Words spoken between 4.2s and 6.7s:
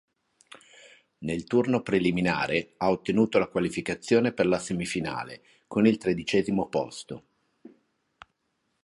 per la semifinale con il tredicesimo